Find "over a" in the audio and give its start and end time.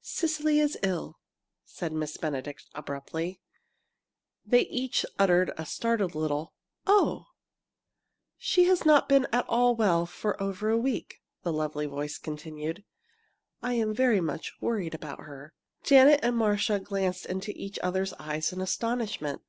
10.42-10.78